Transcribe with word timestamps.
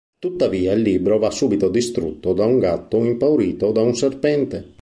Tuttavia 0.17 0.73
il 0.73 0.81
libro 0.81 1.19
va 1.19 1.29
subito 1.29 1.69
distrutto 1.69 2.33
da 2.33 2.43
un 2.45 2.57
gatto 2.57 3.03
impaurito 3.05 3.71
da 3.71 3.83
un 3.83 3.93
serpente. 3.93 4.73